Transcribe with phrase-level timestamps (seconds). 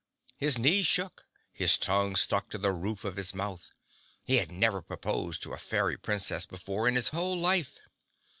[0.39, 3.69] His knees shook, his tongue stuck to the roof of his mouth.
[4.23, 7.77] He had never proposed to a Fairy Princess before in his whole life.